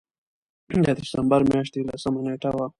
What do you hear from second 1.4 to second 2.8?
مياشتې لسمه نېټه وه